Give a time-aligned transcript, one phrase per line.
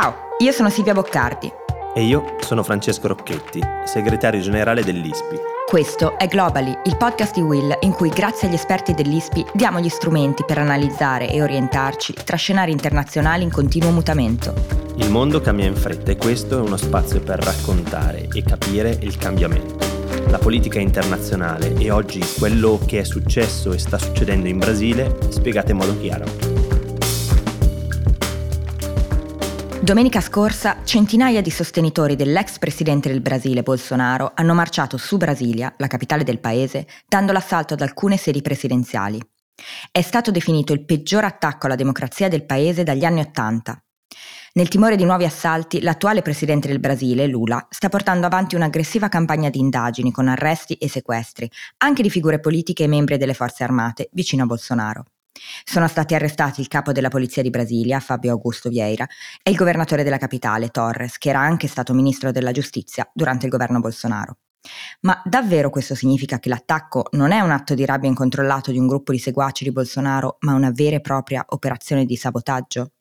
[0.00, 1.50] Ciao, io sono Silvia Boccardi.
[1.92, 5.36] E io sono Francesco Rocchetti, segretario generale dell'ISPI.
[5.66, 9.88] Questo è Globally, il podcast di Will in cui grazie agli esperti dell'ISPI diamo gli
[9.88, 14.54] strumenti per analizzare e orientarci tra scenari internazionali in continuo mutamento.
[14.98, 19.18] Il mondo cambia in fretta e questo è uno spazio per raccontare e capire il
[19.18, 19.84] cambiamento.
[20.28, 25.72] La politica internazionale e oggi quello che è successo e sta succedendo in Brasile spiegato
[25.72, 26.57] in modo chiaro.
[29.80, 35.86] Domenica scorsa centinaia di sostenitori dell'ex presidente del Brasile Bolsonaro hanno marciato su Brasilia, la
[35.86, 39.20] capitale del paese, dando l'assalto ad alcune sedi presidenziali.
[39.90, 43.80] È stato definito il peggior attacco alla democrazia del paese dagli anni Ottanta.
[44.54, 49.48] Nel timore di nuovi assalti, l'attuale presidente del Brasile, Lula, sta portando avanti un'aggressiva campagna
[49.48, 54.08] di indagini con arresti e sequestri, anche di figure politiche e membri delle forze armate
[54.12, 55.04] vicino a Bolsonaro.
[55.64, 59.06] Sono stati arrestati il capo della polizia di Brasilia, Fabio Augusto Vieira,
[59.42, 63.52] e il governatore della capitale, Torres, che era anche stato ministro della giustizia durante il
[63.52, 64.38] governo Bolsonaro.
[65.00, 68.86] Ma davvero questo significa che l'attacco non è un atto di rabbia incontrollato di un
[68.86, 72.92] gruppo di seguaci di Bolsonaro, ma una vera e propria operazione di sabotaggio?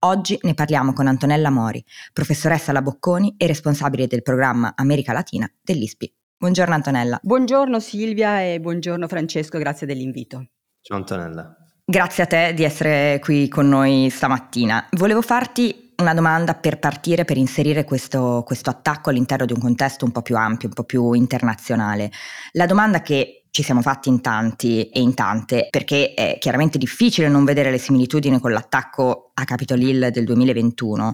[0.00, 5.50] Oggi ne parliamo con Antonella Mori, professoressa alla Bocconi e responsabile del programma America Latina
[5.62, 6.12] dell'ISPI.
[6.36, 7.18] Buongiorno Antonella.
[7.22, 10.48] Buongiorno Silvia e buongiorno Francesco, grazie dell'invito.
[10.82, 11.63] Ciao Antonella.
[11.86, 14.88] Grazie a te di essere qui con noi stamattina.
[14.92, 20.06] Volevo farti una domanda per partire, per inserire questo, questo, attacco all'interno di un contesto
[20.06, 22.10] un po' più ampio, un po' più internazionale.
[22.52, 27.28] La domanda che ci siamo fatti in tanti e in tante, perché è chiaramente difficile
[27.28, 31.12] non vedere le similitudini con l'attacco a Capitol Hill del 2021,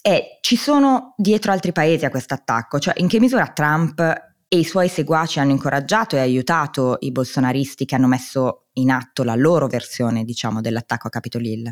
[0.00, 2.78] è ci sono dietro altri paesi a questo attacco?
[2.78, 3.98] Cioè in che misura Trump
[4.52, 9.22] e i suoi seguaci hanno incoraggiato e aiutato i bolsonaristi che hanno messo in atto
[9.22, 11.70] la loro versione, diciamo, dell'attacco a Capitol Hill.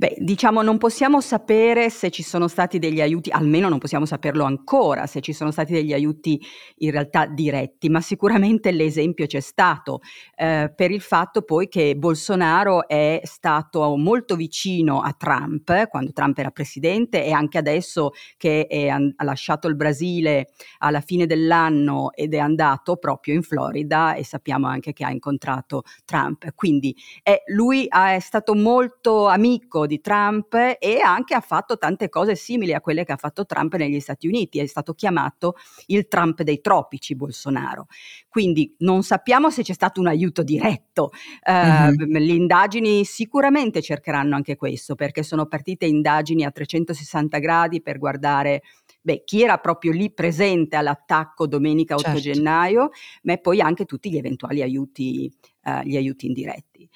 [0.00, 4.44] Beh, diciamo non possiamo sapere se ci sono stati degli aiuti, almeno non possiamo saperlo
[4.44, 6.40] ancora, se ci sono stati degli aiuti
[6.78, 10.00] in realtà diretti, ma sicuramente l'esempio c'è stato
[10.36, 16.38] eh, per il fatto poi che Bolsonaro è stato molto vicino a Trump quando Trump
[16.38, 22.32] era presidente e anche adesso che è, ha lasciato il Brasile alla fine dell'anno ed
[22.32, 26.54] è andato proprio in Florida e sappiamo anche che ha incontrato Trump.
[26.54, 32.36] Quindi è, lui è stato molto amico di Trump e anche ha fatto tante cose
[32.36, 34.60] simili a quelle che ha fatto Trump negli Stati Uniti.
[34.60, 35.56] È stato chiamato
[35.86, 37.88] il Trump dei tropici, Bolsonaro.
[38.28, 41.10] Quindi non sappiamo se c'è stato un aiuto diretto.
[41.44, 42.16] Uh, mm-hmm.
[42.16, 48.62] Le indagini sicuramente cercheranno anche questo, perché sono partite indagini a 360 gradi per guardare
[49.02, 52.20] beh, chi era proprio lì presente all'attacco domenica 8 certo.
[52.20, 52.90] gennaio,
[53.22, 55.32] ma poi anche tutti gli eventuali aiuti,
[55.64, 56.88] uh, gli aiuti indiretti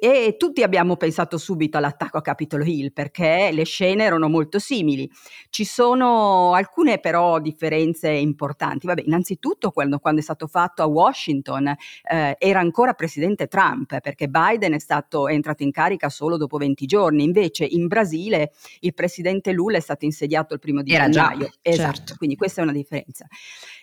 [0.00, 5.08] e tutti abbiamo pensato subito all'attacco a Capitol Hill perché le scene erano molto simili.
[5.50, 8.86] Ci sono alcune però differenze importanti.
[8.86, 14.28] Vabbè, innanzitutto quando, quando è stato fatto a Washington eh, era ancora presidente Trump perché
[14.28, 18.94] Biden è, stato, è entrato in carica solo dopo 20 giorni, invece in Brasile il
[18.94, 21.38] presidente Lula è stato insediato il primo di era gennaio.
[21.38, 22.14] Già, esatto, certo.
[22.16, 23.26] quindi questa è una differenza.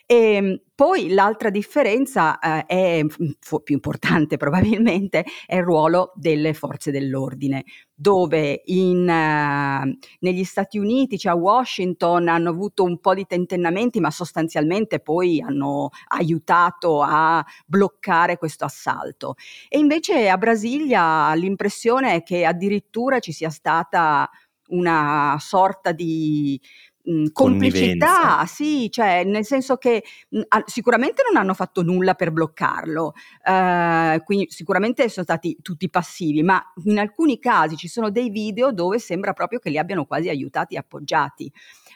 [0.08, 6.54] E ehm, poi l'altra differenza eh, è f- più importante probabilmente è il ruolo delle
[6.54, 13.16] forze dell'ordine, dove in, uh, negli Stati Uniti, cioè a Washington, hanno avuto un po'
[13.16, 19.36] di tentennamenti, ma sostanzialmente poi hanno aiutato a bloccare questo assalto.
[19.68, 24.30] E invece a Brasilia l'impressione è che addirittura ci sia stata
[24.68, 26.60] una sorta di
[27.06, 33.14] mh, complicità, sì, cioè nel senso che mh, sicuramente non hanno fatto nulla per bloccarlo,
[33.46, 38.72] eh, quindi sicuramente sono stati tutti passivi, ma in alcuni casi ci sono dei video
[38.72, 41.52] dove sembra proprio che li abbiano quasi aiutati e appoggiati.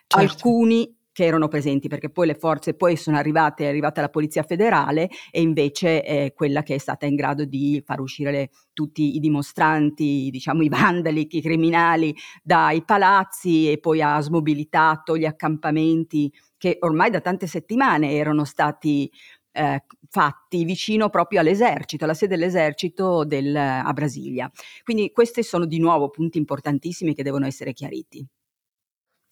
[0.07, 0.17] Certo.
[0.17, 4.41] Alcuni che erano presenti, perché poi le forze poi sono arrivate, è arrivata la Polizia
[4.41, 9.17] Federale e invece è quella che è stata in grado di far uscire le, tutti
[9.17, 16.31] i dimostranti, diciamo i vandali, i criminali dai palazzi e poi ha smobilitato gli accampamenti
[16.55, 19.11] che ormai da tante settimane erano stati
[19.51, 24.49] eh, fatti vicino proprio all'esercito, alla sede dell'esercito del, a Brasilia.
[24.85, 28.25] Quindi questi sono di nuovo punti importantissimi che devono essere chiariti.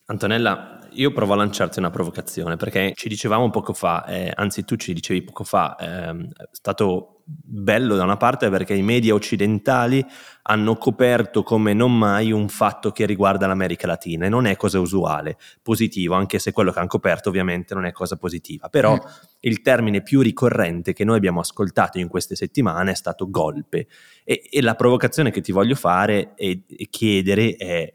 [0.10, 4.78] Antonella, io provo a lanciarti una provocazione perché ci dicevamo poco fa, eh, anzi tu
[4.78, 10.06] ci dicevi poco fa, eh, è stato bello da una parte perché i media occidentali
[10.44, 14.80] hanno coperto come non mai un fatto che riguarda l'America Latina e non è cosa
[14.80, 19.10] usuale, positivo, anche se quello che hanno coperto ovviamente non è cosa positiva, però mm.
[19.42, 23.88] il termine più ricorrente che noi abbiamo ascoltato in queste settimane è stato golpe
[24.24, 27.94] e, e la provocazione che ti voglio fare e, e chiedere è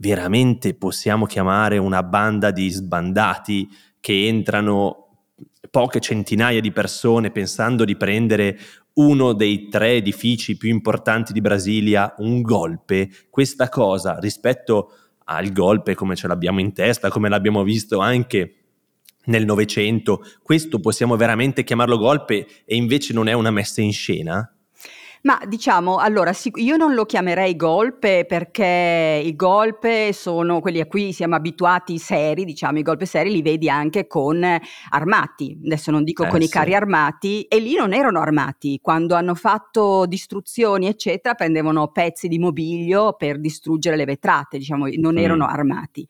[0.00, 3.68] veramente possiamo chiamare una banda di sbandati
[4.00, 5.26] che entrano
[5.70, 8.58] poche centinaia di persone pensando di prendere
[8.94, 14.92] uno dei tre edifici più importanti di Brasilia, un golpe, questa cosa rispetto
[15.24, 18.54] al golpe come ce l'abbiamo in testa, come l'abbiamo visto anche
[19.26, 24.52] nel Novecento, questo possiamo veramente chiamarlo golpe e invece non è una messa in scena?
[25.22, 31.12] Ma diciamo, allora, io non lo chiamerei golpe perché i golpe sono quelli a cui
[31.12, 34.44] siamo abituati seri, diciamo, i golpe seri li vedi anche con
[34.90, 36.46] armati, adesso non dico eh, con sì.
[36.46, 42.28] i carri armati, e lì non erano armati, quando hanno fatto distruzioni, eccetera, prendevano pezzi
[42.28, 45.18] di mobilio per distruggere le vetrate, diciamo, non mm.
[45.18, 46.06] erano armati.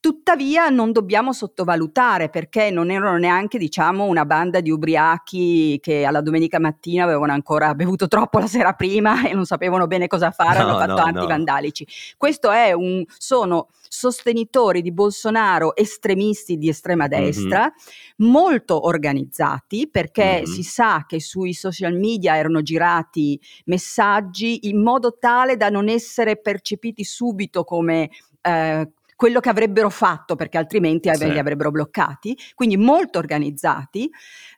[0.00, 6.20] Tuttavia non dobbiamo sottovalutare perché non erano neanche diciamo una banda di ubriachi che alla
[6.20, 10.60] domenica mattina avevano ancora bevuto troppo la sera prima e non sapevano bene cosa fare,
[10.60, 11.26] no, hanno fatto no, atti no.
[11.26, 11.86] vandalici.
[12.16, 17.20] Questo è un, sono sostenitori di Bolsonaro estremisti di estrema mm-hmm.
[17.24, 18.30] destra, mm-hmm.
[18.30, 20.44] molto organizzati perché mm-hmm.
[20.44, 26.40] si sa che sui social media erano girati messaggi in modo tale da non essere
[26.40, 28.10] percepiti subito come
[28.40, 31.28] eh, quello che avrebbero fatto perché altrimenti sì.
[31.28, 34.08] li avrebbero bloccati, quindi molto organizzati.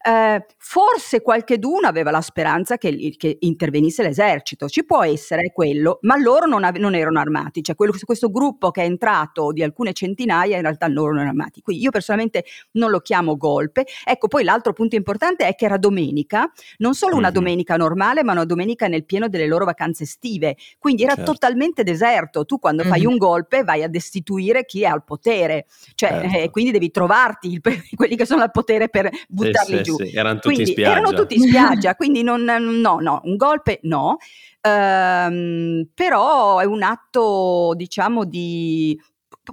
[0.07, 6.19] Eh, forse qualcheduno aveva la speranza che, che, intervenisse l'esercito, ci può essere quello, ma
[6.19, 9.95] loro non, ave- non erano armati, cioè quello, questo gruppo che è entrato di alcune
[9.95, 11.63] centinaia in realtà loro non erano armati.
[11.63, 13.87] Quindi io personalmente non lo chiamo golpe.
[14.05, 17.35] Ecco, poi l'altro punto importante è che era domenica, non solo una mm-hmm.
[17.35, 21.33] domenica normale, ma una domenica nel pieno delle loro vacanze estive, quindi era certo.
[21.33, 22.45] totalmente deserto.
[22.45, 22.93] Tu quando mm-hmm.
[22.93, 26.37] fai un golpe vai a destituire chi è al potere, cioè certo.
[26.37, 27.61] eh, quindi devi trovarti il,
[27.95, 29.97] quelli che sono al potere per buttarli sì, giù.
[29.97, 30.91] Sì, erano tutti quindi, in spiaggia.
[30.91, 34.17] Erano tutti in spiaggia, quindi non, no, no, un golpe no.
[34.63, 39.01] Um, però è un atto, diciamo, di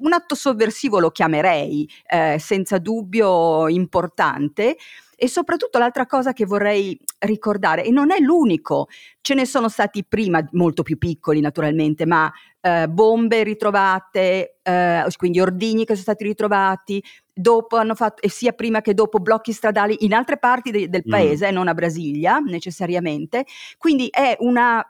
[0.01, 4.77] un atto sovversivo lo chiamerei, eh, senza dubbio importante.
[5.19, 8.87] E soprattutto l'altra cosa che vorrei ricordare, e non è l'unico,
[9.21, 12.31] ce ne sono stati prima molto più piccoli naturalmente, ma
[12.61, 17.03] eh, bombe ritrovate, eh, quindi ordigni che sono stati ritrovati,
[17.33, 21.03] dopo hanno fatto, e sia prima che dopo, blocchi stradali in altre parti de- del
[21.07, 21.09] mm.
[21.09, 21.53] paese, mm.
[21.53, 23.45] non a Brasilia necessariamente.
[23.79, 24.85] Quindi è una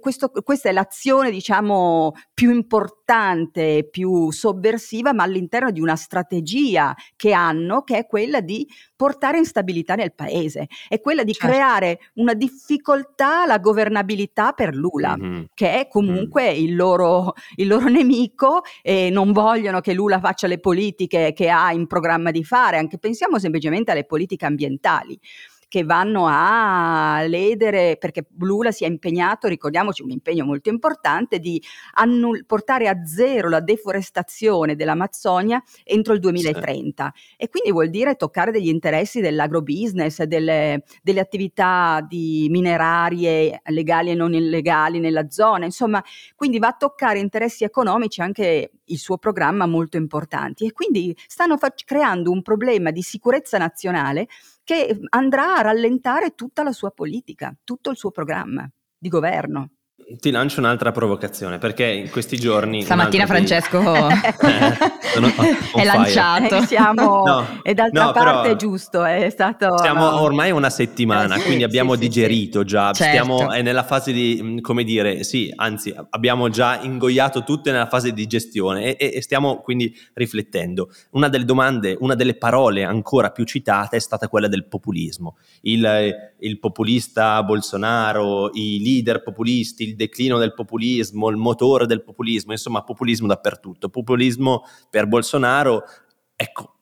[0.00, 7.32] questo, questa è l'azione, diciamo, più importante, più sovversiva, ma all'interno di una strategia che
[7.32, 11.48] hanno, che è quella di portare instabilità nel paese, è quella di certo.
[11.48, 15.42] creare una difficoltà alla governabilità per Lula, mm-hmm.
[15.54, 16.56] che è comunque mm.
[16.56, 21.72] il, loro, il loro nemico e non vogliono che Lula faccia le politiche che ha
[21.72, 25.18] in programma di fare, anche pensiamo semplicemente alle politiche ambientali
[25.72, 31.58] che vanno a ledere, perché Lula si è impegnato, ricordiamoci un impegno molto importante, di
[31.94, 37.12] annull- portare a zero la deforestazione dell'Amazzonia entro il 2030.
[37.14, 37.34] Sì.
[37.38, 44.14] E quindi vuol dire toccare degli interessi dell'agrobusiness, delle, delle attività di minerarie legali e
[44.14, 46.04] non illegali nella zona, insomma,
[46.34, 51.56] quindi va a toccare interessi economici anche il suo programma molto importanti e quindi stanno
[51.56, 54.28] fa- creando un problema di sicurezza nazionale
[54.64, 59.70] che andrà a rallentare tutta la sua politica, tutto il suo programma di governo.
[60.20, 62.82] Ti lancio un'altra provocazione perché in questi giorni.
[62.82, 63.80] Stamattina Francesco
[65.12, 65.28] sono,
[65.74, 66.56] è lanciato.
[66.56, 69.78] Eh, siamo, no, e d'altra no, parte è giusto, è stato.
[69.78, 70.20] Siamo no.
[70.20, 72.92] ormai una settimana, eh, sì, quindi abbiamo sì, digerito sì, già.
[72.92, 73.04] Certo.
[73.04, 78.26] Stiamo nella fase di, come dire, sì, anzi, abbiamo già ingoiato tutte nella fase di
[78.26, 80.90] gestione e, e stiamo quindi riflettendo.
[81.10, 85.36] Una delle domande, una delle parole ancora più citate è stata quella del populismo.
[85.62, 92.52] Il, il populista Bolsonaro, i leader populisti, il declino del populismo, il motore del populismo,
[92.52, 93.88] insomma, populismo dappertutto.
[93.88, 95.84] Populismo per Bolsonaro,
[96.34, 96.76] ecco,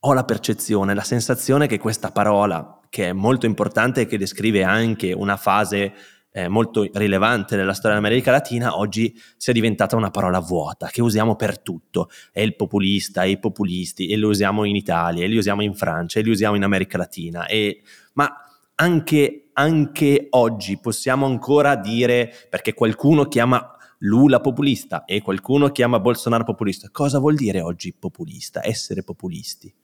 [0.00, 4.62] ho la percezione, la sensazione che questa parola, che è molto importante e che descrive
[4.62, 5.92] anche una fase
[6.30, 11.34] eh, molto rilevante nella storia dell'America Latina, oggi sia diventata una parola vuota che usiamo
[11.34, 12.10] per tutto.
[12.30, 15.74] È il populista, è i populisti, e lo usiamo in Italia, e li usiamo in
[15.74, 17.46] Francia, e li usiamo in America Latina.
[17.46, 18.32] E, ma
[18.80, 26.44] anche, anche oggi possiamo ancora dire, perché qualcuno chiama Lula populista e qualcuno chiama Bolsonaro
[26.44, 26.88] populista.
[26.92, 29.74] Cosa vuol dire oggi populista, essere populisti?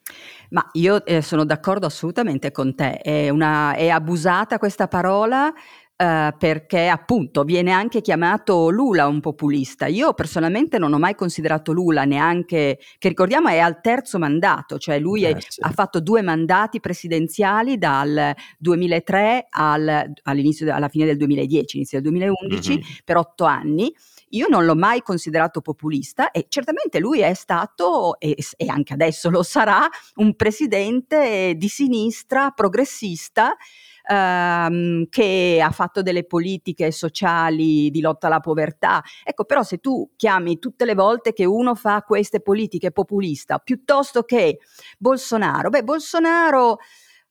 [0.51, 5.53] Ma io eh, sono d'accordo assolutamente con te, è, una, è abusata questa parola
[6.04, 9.87] Uh, perché appunto viene anche chiamato Lula un populista.
[9.87, 14.99] Io personalmente non ho mai considerato Lula neanche, che ricordiamo è al terzo mandato, cioè
[14.99, 21.76] lui è, ha fatto due mandati presidenziali dal 2003 al, all'inizio, alla fine del 2010,
[21.76, 22.82] inizio del 2011, mm-hmm.
[23.02, 23.90] per otto anni.
[24.30, 29.30] io non l'ho mai considerato populista e certamente lui è stato, e, e anche adesso
[29.30, 33.56] lo sarà, un presidente di sinistra progressista
[34.08, 39.02] ehm, che ha fatto delle politiche sociali di lotta alla povertà.
[39.25, 44.23] Ecco, però se tu chiami tutte le volte che uno fa queste politiche populista, piuttosto
[44.23, 44.58] che
[44.99, 46.78] Bolsonaro, beh, Bolsonaro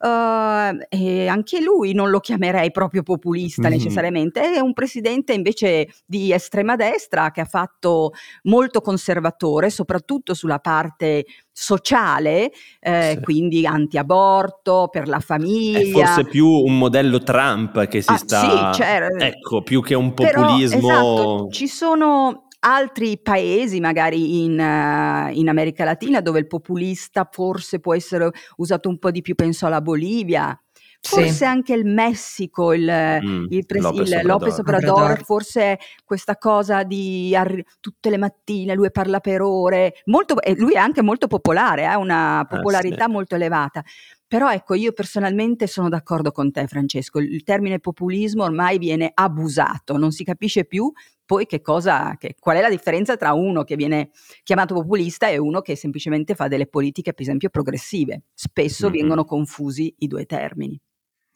[0.03, 3.72] Uh, e anche lui non lo chiamerei proprio populista mm-hmm.
[3.72, 10.60] necessariamente, è un presidente invece di estrema destra che ha fatto molto conservatore, soprattutto sulla
[10.60, 13.22] parte sociale, eh, sì.
[13.22, 15.79] quindi anti-aborto, per la famiglia.
[15.79, 18.74] È forse più un modello Trump che si ah, sta...
[18.74, 19.24] Sì, certo.
[19.24, 20.86] Ecco, più che un populismo...
[20.86, 27.27] Però, esatto, ci sono altri paesi, magari in, uh, in, America Latina, dove il populista
[27.29, 30.58] forse può essere usato un po' di più, penso alla Bolivia.
[31.05, 31.43] Forse sì.
[31.43, 32.89] anche il Messico, il,
[33.22, 34.25] mm, il, pres- Lopez, il Obrador.
[34.25, 39.96] Lopez Obrador, Obrador, forse questa cosa di arri- tutte le mattine lui parla per ore,
[40.05, 43.12] molto, e lui è anche molto popolare, ha eh, una popolarità eh, sì.
[43.12, 43.84] molto elevata.
[44.33, 49.95] Però ecco, io personalmente sono d'accordo con te Francesco, il termine populismo ormai viene abusato,
[49.95, 50.91] non si capisce più
[51.23, 54.09] poi che cosa, che, qual è la differenza tra uno che viene
[54.41, 58.23] chiamato populista e uno che semplicemente fa delle politiche, per esempio, progressive.
[58.33, 58.97] Spesso mm-hmm.
[58.97, 60.81] vengono confusi i due termini.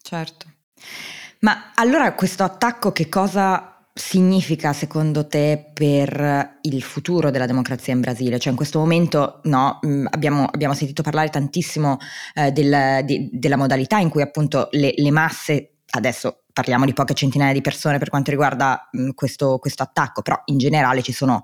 [0.01, 0.47] Certo.
[1.41, 8.01] Ma allora questo attacco che cosa significa secondo te per il futuro della democrazia in
[8.01, 8.39] Brasile?
[8.39, 11.97] Cioè in questo momento no, mm, abbiamo, abbiamo, sentito parlare tantissimo
[12.35, 17.13] eh, del, di, della modalità in cui appunto le, le, masse, adesso parliamo di poche
[17.13, 21.11] centinaia di persone per quanto riguarda mh, mm, questo, questo attacco, però in generale ci
[21.11, 21.43] sono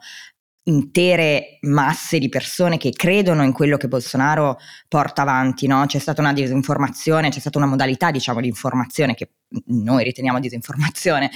[0.65, 5.86] intere masse di persone che credono in quello che Bolsonaro porta avanti, no?
[5.86, 9.29] C'è stata una disinformazione, c'è stata una modalità, diciamo, di informazione che
[9.67, 11.29] noi riteniamo disinformazione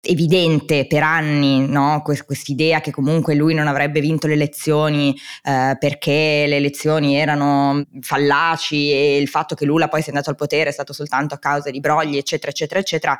[0.00, 2.02] evidente per anni, no?
[2.02, 8.92] Quest'idea che comunque lui non avrebbe vinto le elezioni eh, perché le elezioni erano fallaci
[8.92, 11.70] e il fatto che Lula poi sia andato al potere è stato soltanto a causa
[11.70, 13.18] di brogli, eccetera, eccetera, eccetera.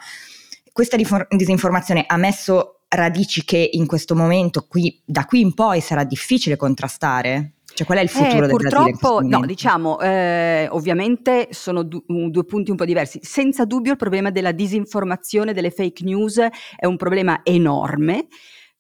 [0.71, 0.97] Questa
[1.30, 6.56] disinformazione ha messo radici che in questo momento, qui, da qui in poi, sarà difficile
[6.56, 7.54] contrastare?
[7.74, 12.44] Cioè, qual è il futuro eh, del purtroppo, no, diciamo, eh, ovviamente sono du- due
[12.44, 13.18] punti un po' diversi.
[13.22, 16.38] Senza dubbio il problema della disinformazione, delle fake news
[16.76, 18.28] è un problema enorme.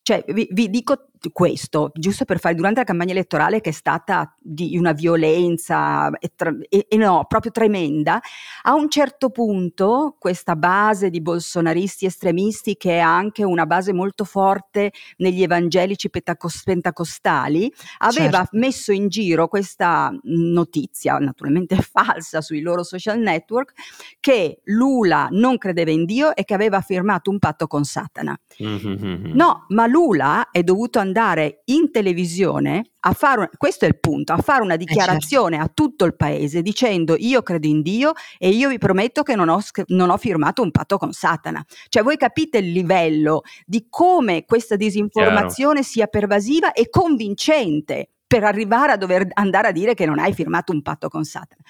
[0.00, 4.34] Cioè, vi, vi dico questo, giusto per fare durante la campagna elettorale che è stata
[4.38, 6.32] di una violenza e,
[6.68, 8.20] e, e, no, proprio tremenda,
[8.62, 14.24] a un certo punto questa base di bolsonaristi estremisti che è anche una base molto
[14.24, 18.56] forte negli evangelici pentacostali aveva certo.
[18.58, 23.72] messo in giro questa notizia naturalmente falsa sui loro social network
[24.20, 28.38] che Lula non credeva in Dio e che aveva firmato un patto con Satana.
[28.62, 29.34] Mm-hmm.
[29.34, 34.32] No, ma Lula è dovuto andare andare in televisione a fare, questo è il punto,
[34.32, 35.70] a fare una dichiarazione eh certo.
[35.70, 39.48] a tutto il paese dicendo io credo in Dio e io vi prometto che non
[39.48, 41.64] ho, non ho firmato un patto con Satana.
[41.88, 45.88] Cioè voi capite il livello di come questa disinformazione Chiaro.
[45.88, 50.72] sia pervasiva e convincente per arrivare a dover andare a dire che non hai firmato
[50.72, 51.62] un patto con Satana.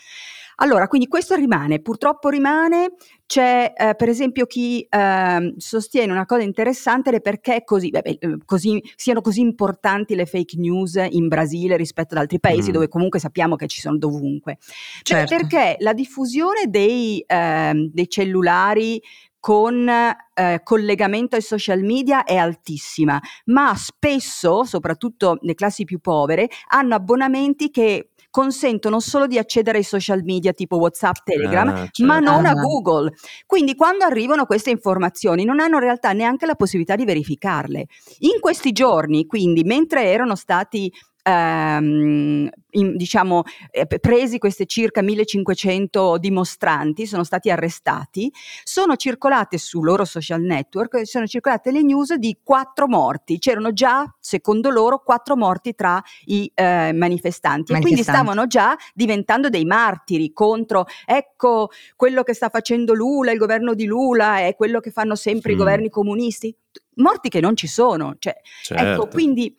[0.57, 2.93] Allora, quindi questo rimane, purtroppo rimane,
[3.27, 8.83] c'è eh, per esempio chi eh, sostiene una cosa interessante perché così, beh, eh, così,
[8.97, 12.73] siano così importanti le fake news in Brasile rispetto ad altri paesi mm.
[12.73, 14.59] dove comunque sappiamo che ci sono dovunque.
[15.03, 15.37] Cioè, certo.
[15.37, 19.01] perché la diffusione dei, eh, dei cellulari
[19.45, 26.49] con eh, collegamento ai social media è altissima, ma spesso, soprattutto le classi più povere,
[26.69, 32.05] hanno abbonamenti che consentono solo di accedere ai social media tipo WhatsApp, Telegram, ah, certo.
[32.05, 32.55] ma non a ah.
[32.55, 33.13] Google.
[33.47, 37.87] Quindi quando arrivano queste informazioni non hanno in realtà neanche la possibilità di verificarle.
[38.19, 40.93] In questi giorni, quindi, mentre erano stati
[41.25, 48.31] ehm, in, diciamo, eh, presi questi circa 1500 dimostranti, sono stati arrestati,
[48.63, 54.13] sono circolate su loro social network, sono circolate le news di quattro morti, c'erano già,
[54.21, 59.65] secondo loro, quattro morti tra i eh, manifestanti, manifestanti e quindi stavano già diventando dei
[59.65, 64.91] martiri contro, ecco, quello che sta facendo Lula, il governo di Lula, è quello che
[64.91, 65.55] fanno sempre mm.
[65.55, 66.55] i governi comunisti,
[66.97, 68.85] morti che non ci sono, cioè, ecco, certo.
[68.85, 69.55] ecco, quindi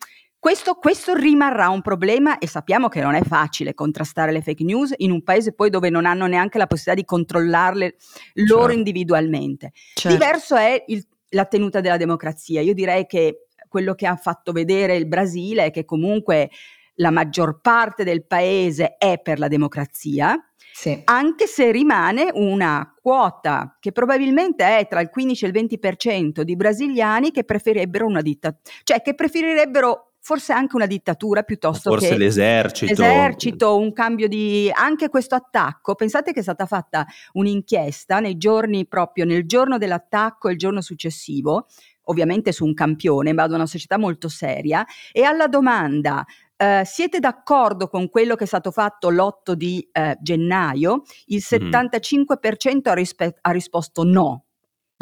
[0.46, 4.94] questo, questo, rimarrà un problema e sappiamo che non è facile contrastare le fake news
[4.98, 7.96] in un paese poi dove non hanno neanche la possibilità di controllarle
[8.34, 8.76] loro certo.
[8.76, 9.72] individualmente.
[9.94, 10.16] Certo.
[10.16, 12.60] Diverso è il, la tenuta della democrazia.
[12.60, 16.50] Io direi che quello che ha fatto vedere il Brasile è che comunque
[16.98, 20.40] la maggior parte del paese è per la democrazia
[20.76, 21.00] sì.
[21.04, 26.54] anche se rimane una quota che probabilmente è tra il 15 e il 20% di
[26.54, 32.12] brasiliani che preferirebbero una dittatura, cioè che preferirebbero forse anche una dittatura piuttosto forse che
[32.14, 33.00] forse l'esercito.
[33.00, 35.94] L'esercito, un cambio di anche questo attacco.
[35.94, 40.80] Pensate che è stata fatta un'inchiesta nei giorni proprio nel giorno dell'attacco e il giorno
[40.80, 41.68] successivo,
[42.06, 46.24] ovviamente su un campione, ma ad una società molto seria e alla domanda
[46.58, 51.02] Uh, siete d'accordo con quello che è stato fatto l'8 di uh, gennaio?
[51.26, 52.78] Il 75% mm.
[52.84, 54.46] ha, rispe- ha, risposto no,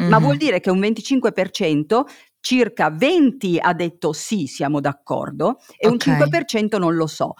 [0.01, 0.11] mm-hmm.
[0.11, 2.03] ma vuol dire che un 25%
[2.45, 6.13] circa 20 ha detto sì, siamo d'accordo e okay.
[6.13, 7.33] un 5% non lo so.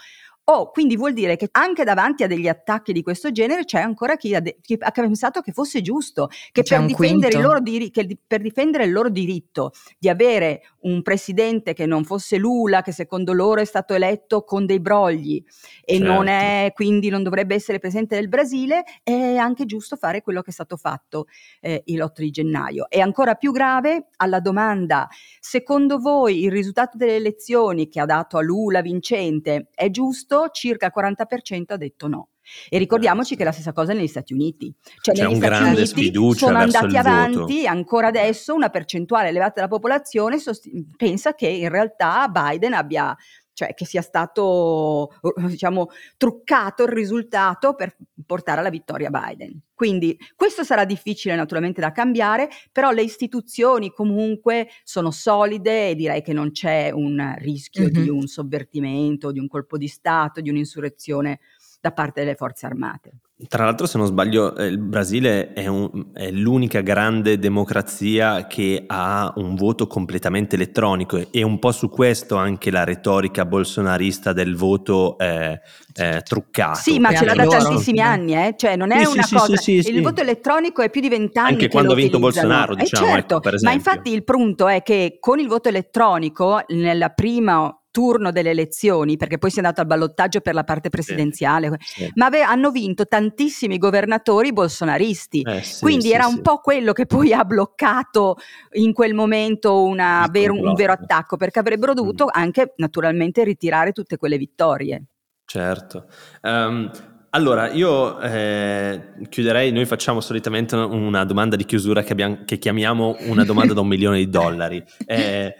[0.47, 4.15] Oh, quindi vuol dire che anche davanti a degli attacchi di questo genere c'è ancora
[4.15, 8.41] chi ha, de- chi ha pensato che fosse giusto, che per difendere, diri- che per
[8.41, 13.59] difendere, il loro diritto di avere un presidente che non fosse Lula, che secondo loro
[13.61, 15.43] è stato eletto con dei brogli
[15.83, 16.13] e certo.
[16.13, 20.51] non è, quindi non dovrebbe essere presidente del Brasile, è anche giusto fare quello che
[20.51, 21.25] è stato fatto
[21.59, 22.87] eh, il 8 di gennaio.
[22.89, 25.07] E ancora più grave, alla domanda,
[25.39, 30.34] secondo voi il risultato delle elezioni che ha dato a Lula vincente è giusto?
[30.35, 32.29] Questo circa il 40% ha detto no.
[32.69, 34.73] E ricordiamoci che la stessa cosa negli Stati Uniti.
[35.01, 37.67] Cioè C'è negli un Stati grande Uniti sfiducia sono andati avanti, voto.
[37.67, 43.15] ancora adesso una percentuale elevata della popolazione sost- pensa che in realtà Biden abbia
[43.55, 45.13] cioè che sia stato
[45.47, 47.95] diciamo truccato il risultato per
[48.25, 49.59] portare alla vittoria Biden.
[49.73, 56.21] Quindi questo sarà difficile naturalmente da cambiare, però le istituzioni comunque sono solide e direi
[56.21, 58.03] che non c'è un rischio mm-hmm.
[58.03, 61.39] di un sovvertimento, di un colpo di Stato, di un'insurrezione
[61.79, 63.19] da parte delle forze armate.
[63.49, 68.85] Tra l'altro, se non sbaglio, eh, il Brasile è, un, è, l'unica grande democrazia che
[68.87, 74.55] ha un voto completamente elettronico e un po' su questo anche la retorica bolsonarista del
[74.55, 75.59] voto eh,
[75.95, 76.79] eh, truccato.
[76.79, 78.53] Sì, ma ce l'ha da tantissimi anni, eh?
[78.55, 79.57] cioè non è sì, una sì, cosa.
[79.57, 81.51] Sì, il voto elettronico è più di vent'anni.
[81.51, 83.05] Anche quando ha vinto Bolsonaro, eh, diciamo.
[83.05, 88.33] certo, ecco, ma infatti il punto è che con il voto elettronico, nella prima turno
[88.33, 92.11] delle elezioni, perché poi si è andato al ballottaggio per la parte presidenziale, sì, sì.
[92.15, 95.43] ma ave- hanno vinto tantissimi governatori bolsonaristi.
[95.43, 98.35] Eh, sì, Quindi era un po' quello che poi ha bloccato
[98.73, 101.95] in quel momento una, ver- un vero attacco, perché avrebbero mm.
[101.95, 102.29] dovuto mm.
[102.33, 105.05] anche naturalmente ritirare tutte quelle vittorie.
[105.45, 106.07] Certo.
[106.41, 106.91] Um,
[107.29, 113.15] allora, io eh, chiuderei, noi facciamo solitamente una domanda di chiusura che, abbiamo, che chiamiamo
[113.27, 114.83] una domanda da un milione di dollari.
[115.07, 115.55] Eh, eh,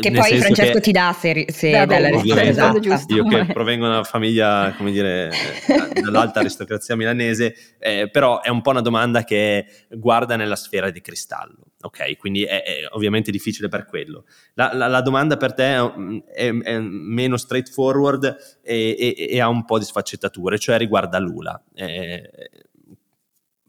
[0.00, 0.80] che poi Francesco che...
[0.80, 3.14] ti dà se, se Beh, dà la risposta giusta.
[3.14, 8.48] Io che provengo da una famiglia, come dire, eh, dall'alta aristocrazia milanese, eh, però è
[8.48, 12.16] un po' una domanda che guarda nella sfera di cristallo, ok?
[12.16, 14.24] Quindi è, è ovviamente difficile per quello.
[14.54, 15.74] La, la, la domanda per te
[16.32, 21.62] è, è meno straightforward e, e, e, ha un po' di sfaccettature, cioè riguarda Lula.
[21.74, 22.30] Eh,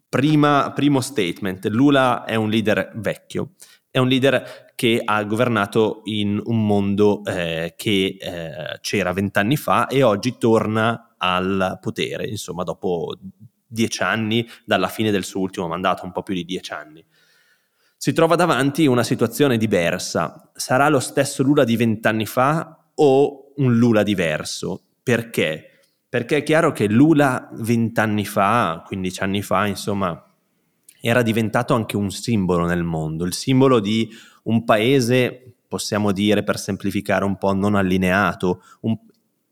[0.08, 3.51] prima, primo statement, Lula è un leader vecchio
[3.95, 9.88] è un leader che ha governato in un mondo eh, che eh, c'era vent'anni fa
[9.88, 13.17] e oggi torna al potere, insomma, dopo
[13.65, 17.05] dieci anni dalla fine del suo ultimo mandato, un po' più di dieci anni.
[17.95, 20.51] Si trova davanti una situazione diversa.
[20.53, 24.88] Sarà lo stesso Lula di vent'anni fa o un Lula diverso?
[25.01, 25.69] Perché?
[26.10, 30.25] Perché è chiaro che Lula vent'anni fa, 15 anni fa, insomma,
[31.08, 34.10] era diventato anche un simbolo nel mondo, il simbolo di
[34.46, 38.98] un paese, possiamo dire per semplificare un po', non allineato, un,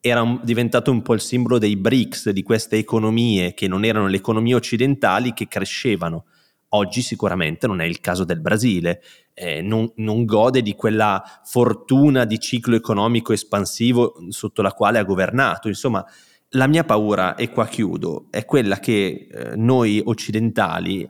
[0.01, 4.07] era un, diventato un po' il simbolo dei BRICS, di queste economie che non erano
[4.07, 6.25] le economie occidentali che crescevano.
[6.69, 9.03] Oggi sicuramente non è il caso del Brasile,
[9.35, 15.03] eh, non, non, gode di quella fortuna di ciclo economico espansivo sotto la quale ha
[15.03, 15.67] governato.
[15.67, 16.03] Insomma,
[16.49, 21.07] la mia paura, e qua chiudo, è quella che eh, noi occidentali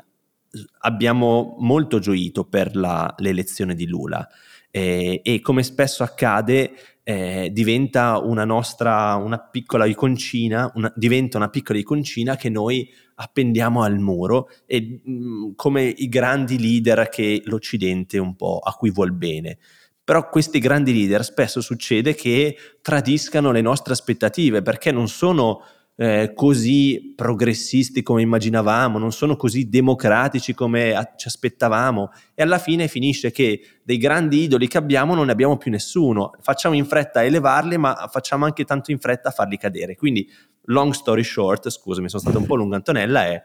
[0.80, 4.28] abbiamo molto gioito per la, l'elezione di Lula
[4.76, 6.72] eh, e come spesso accade
[7.04, 13.84] eh, diventa una nostra una piccola iconcina, una, diventa una piccola iconcina che noi appendiamo
[13.84, 18.90] al muro e mh, mm, come i grandi leader che l'Occidente un po' a cui
[18.90, 19.60] vuol bene.
[20.04, 25.62] Però questi grandi leader spesso succede che tradiscano le nostre aspettative perché non sono
[25.96, 32.58] eh, così progressisti come immaginavamo, non sono così democratici come a- ci aspettavamo e alla
[32.58, 36.32] fine finisce che dei grandi idoli che abbiamo non ne abbiamo più nessuno.
[36.42, 39.96] Facciamo in fretta a elevarli, ma facciamo anche tanto in fretta a farli cadere.
[39.96, 40.28] Quindi,
[40.64, 43.42] long story short, scusami, sono stato un po' lungo Antonella, è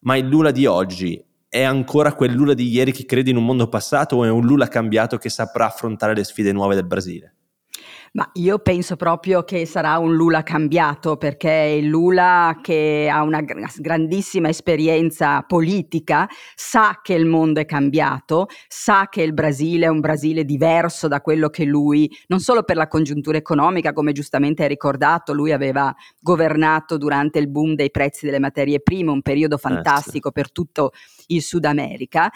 [0.00, 3.44] ma il Lula di oggi è ancora quel Lula di ieri che crede in un
[3.44, 7.34] mondo passato o è un Lula cambiato che saprà affrontare le sfide nuove del Brasile?
[8.12, 13.40] Ma io penso proprio che sarà un Lula cambiato perché il Lula che ha una
[13.40, 20.00] grandissima esperienza politica sa che il mondo è cambiato, sa che il Brasile è un
[20.00, 24.68] Brasile diverso da quello che lui, non solo per la congiuntura economica, come giustamente hai
[24.68, 30.30] ricordato, lui aveva governato durante il boom dei prezzi delle materie prime, un periodo fantastico
[30.30, 30.40] eh, sì.
[30.40, 30.90] per tutto
[31.28, 32.28] il Sud America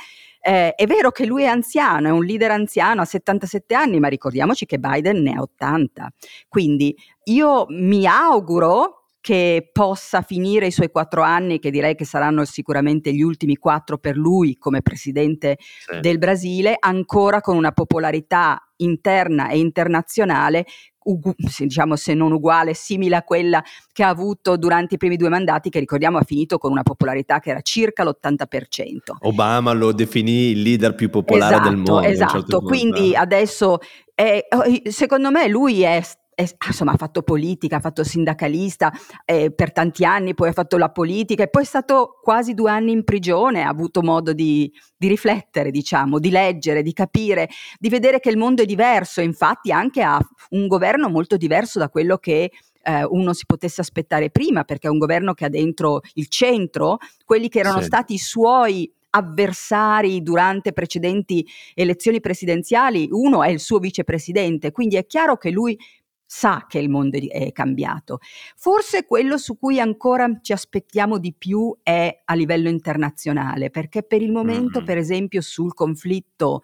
[0.46, 4.08] eh, è vero che lui è anziano, è un leader anziano, ha 77 anni, ma
[4.08, 6.12] ricordiamoci che Biden ne ha 80.
[6.48, 12.44] Quindi io mi auguro che possa finire i suoi quattro anni, che direi che saranno
[12.44, 15.98] sicuramente gli ultimi quattro per lui come presidente sì.
[16.00, 20.66] del Brasile, ancora con una popolarità interna e internazionale
[21.04, 23.62] ugu- diciamo se non uguale, simile a quella
[23.92, 27.40] che ha avuto durante i primi due mandati, che ricordiamo ha finito con una popolarità
[27.40, 29.16] che era circa l'80%.
[29.20, 32.00] Obama lo definì il leader più popolare esatto, del mondo.
[32.00, 33.78] Certo, esatto, certo quindi adesso
[34.14, 36.00] è, oh, secondo me lui è
[36.34, 38.92] eh, insomma, ha fatto politica, ha fatto sindacalista
[39.24, 42.70] eh, per tanti anni, poi ha fatto la politica e poi è stato quasi due
[42.70, 47.88] anni in prigione, ha avuto modo di, di riflettere, diciamo, di leggere, di capire, di
[47.88, 50.18] vedere che il mondo è diverso, infatti anche ha
[50.50, 52.50] un governo molto diverso da quello che
[52.82, 56.98] eh, uno si potesse aspettare prima, perché è un governo che ha dentro il centro
[57.24, 57.86] quelli che erano sì.
[57.86, 65.06] stati i suoi avversari durante precedenti elezioni presidenziali, uno è il suo vicepresidente, quindi è
[65.06, 65.78] chiaro che lui
[66.26, 68.18] sa che il mondo è cambiato.
[68.56, 74.22] Forse quello su cui ancora ci aspettiamo di più è a livello internazionale, perché per
[74.22, 74.86] il momento, mm-hmm.
[74.86, 76.62] per esempio, sul conflitto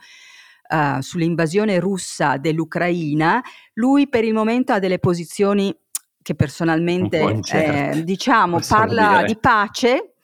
[0.70, 3.42] Uh, sull'invasione russa dell'Ucraina,
[3.73, 5.77] lui per il momento ha delle posizioni
[6.23, 9.25] che personalmente, eh, diciamo, parla dire.
[9.25, 10.14] di pace,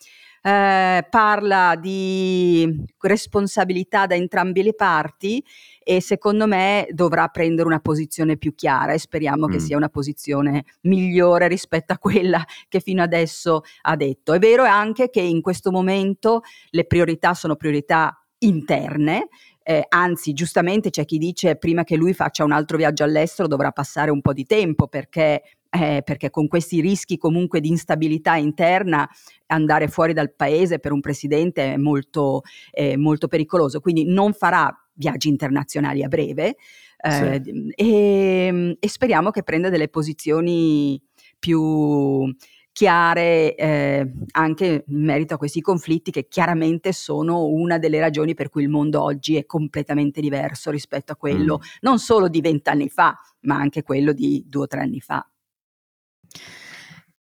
[0.41, 5.45] eh, parla di responsabilità da entrambe le parti
[5.89, 9.51] e secondo me dovrà prendere una posizione più chiara e speriamo mm.
[9.53, 14.33] che sia una posizione migliore rispetto a quella che fino adesso ha detto.
[14.33, 19.29] È vero anche che in questo momento le priorità sono priorità interne,
[19.63, 23.71] eh, anzi giustamente c'è chi dice prima che lui faccia un altro viaggio all'estero dovrà
[23.71, 29.09] passare un po' di tempo perché eh, perché con questi rischi comunque di instabilità interna
[29.47, 34.75] andare fuori dal paese per un presidente è molto, eh, molto pericoloso, quindi non farà
[34.97, 36.57] viaggi internazionali a breve
[36.99, 37.73] eh, sì.
[37.75, 41.01] e, e, speriamo che prenda delle posizioni
[41.39, 42.35] più
[42.73, 48.51] chiare eh, anche in merito a questi conflitti che chiaramente sono una delle ragioni per
[48.51, 51.67] cui il mondo oggi è completamente diverso rispetto a quello mm.
[51.81, 55.27] non solo di vent'anni fa, ma anche quello di due o tre anni fa.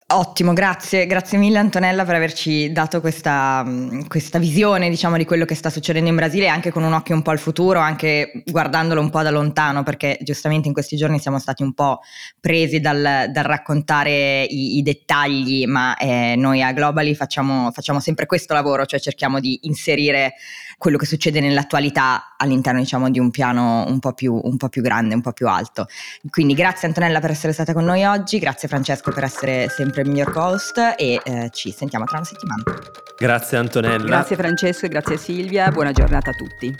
[0.09, 3.65] Ottimo, grazie, grazie mille Antonella per averci dato questa,
[4.07, 7.21] questa, visione diciamo, di quello che sta succedendo in Brasile anche con un occhio un
[7.21, 11.39] po' al futuro, anche guardandolo un po' da lontano perché giustamente in questi giorni siamo
[11.39, 11.99] stati un po'
[12.39, 18.27] presi dal, dal raccontare i, i, dettagli, ma eh, noi a Globally facciamo, facciamo sempre
[18.27, 20.35] questo lavoro, cioè cerchiamo di inserire
[20.77, 24.81] quello che succede nell'attualità all'interno diciamo, di un piano un po, più, un po' più
[24.81, 25.87] grande, un po' più alto.
[26.29, 30.09] Quindi grazie Antonella per essere stata con noi oggi, grazie Francesco per essere sempre il
[30.09, 32.63] mio host e eh, ci sentiamo tra una settimana.
[33.17, 34.05] Grazie Antonella.
[34.05, 36.75] Grazie Francesco e grazie Silvia, buona giornata a tutti.